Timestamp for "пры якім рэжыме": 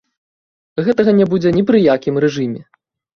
1.67-2.61